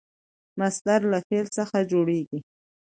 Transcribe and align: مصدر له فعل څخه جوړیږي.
مصدر 0.59 1.01
له 1.11 1.19
فعل 1.27 1.45
څخه 1.57 1.77
جوړیږي. 1.91 2.39